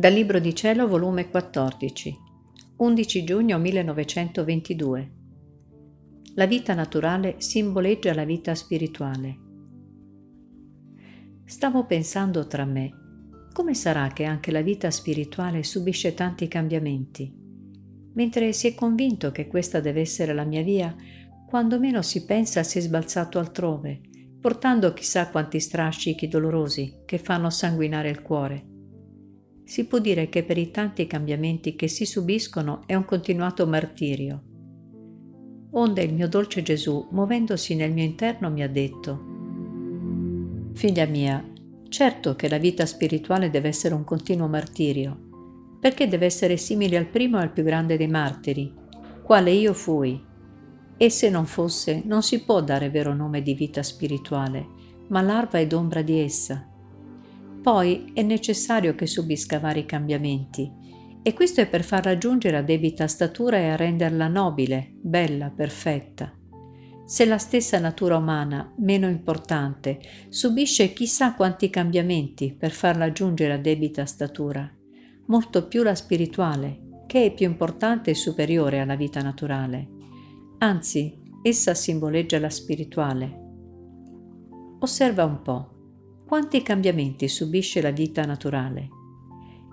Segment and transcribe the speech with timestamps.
[0.00, 2.16] Dal Libro di Cielo, volume 14,
[2.76, 5.10] 11 giugno 1922.
[6.36, 9.38] La vita naturale simboleggia la vita spirituale.
[11.44, 12.90] Stavo pensando tra me,
[13.52, 17.30] come sarà che anche la vita spirituale subisce tanti cambiamenti?
[18.14, 20.96] Mentre si è convinto che questa deve essere la mia via,
[21.46, 24.00] quando meno si pensa si è sbalzato altrove,
[24.40, 28.69] portando chissà quanti strascichi dolorosi che fanno sanguinare il cuore
[29.70, 34.42] si può dire che per i tanti cambiamenti che si subiscono è un continuato martirio.
[35.70, 41.48] Onde il mio dolce Gesù, muovendosi nel mio interno, mi ha detto, Figlia mia,
[41.88, 45.16] certo che la vita spirituale deve essere un continuo martirio,
[45.78, 48.74] perché deve essere simile al primo e al più grande dei martiri,
[49.22, 50.20] quale io fui.
[50.96, 54.66] E se non fosse, non si può dare vero nome di vita spirituale,
[55.10, 56.69] ma larva ed ombra di essa
[57.62, 60.70] poi è necessario che subisca vari cambiamenti
[61.22, 66.34] e questo è per farla giungere a debita statura e a renderla nobile, bella, perfetta.
[67.04, 73.58] Se la stessa natura umana, meno importante, subisce chissà quanti cambiamenti per farla giungere a
[73.58, 74.70] debita statura,
[75.26, 79.88] molto più la spirituale, che è più importante e superiore alla vita naturale.
[80.58, 83.38] Anzi, essa simboleggia la spirituale.
[84.78, 85.79] Osserva un po'
[86.30, 88.88] quanti cambiamenti subisce la vita naturale.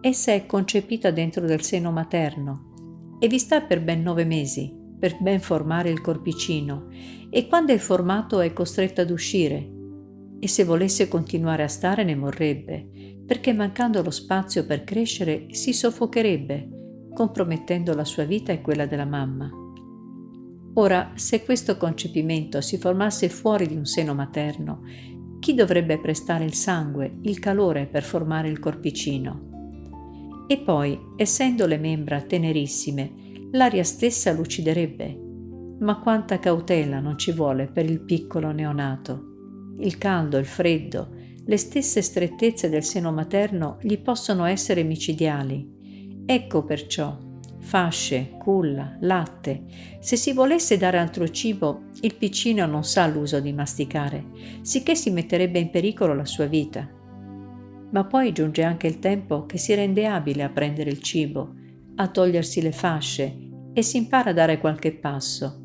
[0.00, 5.16] Essa è concepita dentro del seno materno e vi sta per ben nove mesi, per
[5.20, 6.88] ben formare il corpicino,
[7.30, 9.70] e quando è formato è costretta ad uscire.
[10.40, 15.72] E se volesse continuare a stare ne morrebbe, perché mancando lo spazio per crescere si
[15.72, 16.68] soffocherebbe,
[17.14, 19.48] compromettendo la sua vita e quella della mamma.
[20.74, 24.82] Ora, se questo concepimento si formasse fuori di un seno materno
[25.40, 30.44] chi dovrebbe prestare il sangue, il calore per formare il corpicino?
[30.46, 33.12] E poi, essendo le membra tenerissime,
[33.52, 35.18] l'aria stessa luciderebbe.
[35.80, 39.74] Ma quanta cautela non ci vuole per il piccolo neonato.
[39.78, 41.08] Il caldo, il freddo,
[41.44, 46.22] le stesse strettezze del seno materno gli possono essere micidiali.
[46.26, 47.16] Ecco perciò
[47.60, 49.64] fasce, culla, latte.
[50.00, 54.26] Se si volesse dare altro cibo, il piccino non sa l'uso di masticare,
[54.62, 56.88] sicché si metterebbe in pericolo la sua vita.
[57.92, 61.54] Ma poi giunge anche il tempo che si rende abile a prendere il cibo,
[61.96, 63.36] a togliersi le fasce
[63.72, 65.60] e si impara a dare qualche passo.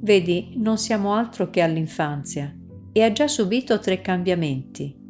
[0.00, 2.54] Vedi, non siamo altro che all'infanzia
[2.92, 5.05] e ha già subito tre cambiamenti.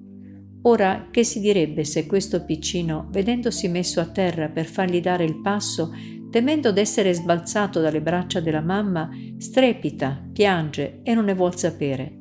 [0.66, 5.41] Ora, che si direbbe se questo piccino, vedendosi messo a terra per fargli dare il
[5.41, 5.93] passo,
[6.28, 12.19] temendo d'essere sbalzato dalle braccia della mamma, strepita, piange e non ne vuol sapere.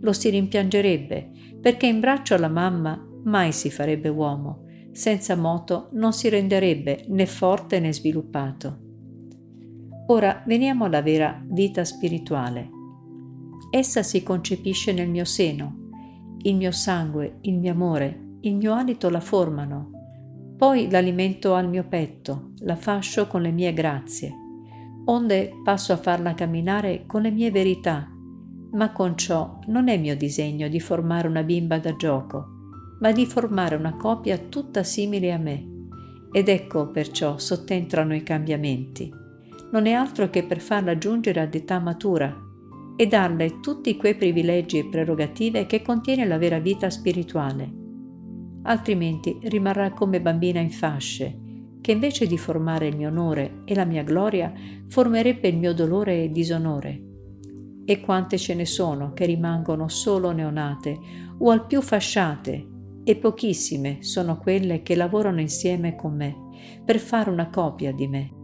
[0.00, 6.12] Lo si rimpiangerebbe, perché in braccio alla mamma mai si farebbe uomo, senza moto non
[6.12, 8.78] si renderebbe né forte né sviluppato.
[10.08, 12.68] Ora veniamo alla vera vita spirituale.
[13.70, 15.89] Essa si concepisce nel mio seno,
[16.42, 19.90] il mio sangue, il mio amore, il mio alito la formano.
[20.56, 24.32] Poi l'alimento al mio petto, la fascio con le mie grazie.
[25.06, 28.08] Onde passo a farla camminare con le mie verità.
[28.72, 32.46] Ma con ciò non è mio disegno di formare una bimba da gioco,
[33.00, 35.66] ma di formare una copia tutta simile a me.
[36.32, 39.12] Ed ecco perciò sottentrano i cambiamenti.
[39.72, 42.34] Non è altro che per farla giungere ad età matura,
[43.00, 47.72] e darle tutti quei privilegi e prerogative che contiene la vera vita spirituale.
[48.64, 51.34] Altrimenti rimarrà come bambina in fasce,
[51.80, 54.52] che invece di formare il mio onore e la mia gloria,
[54.86, 57.02] formerebbe il mio dolore e disonore.
[57.86, 60.98] E quante ce ne sono che rimangono solo neonate
[61.38, 62.68] o al più fasciate,
[63.02, 66.36] e pochissime sono quelle che lavorano insieme con me
[66.84, 68.39] per fare una copia di me.